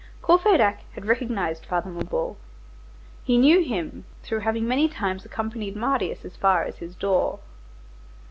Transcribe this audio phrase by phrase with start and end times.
[0.23, 2.35] Courfeyrac had recognized Father Mabeuf.
[3.23, 7.37] He knew him through having many times accompanied Marius as far as his door.